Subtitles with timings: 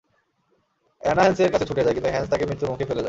[1.01, 2.99] Anna হ্যান্সের কাছে ছুটে যায়, কিন্তু হ্যান্স তাকে মৃত্যুর মুখে ফেলে যায়।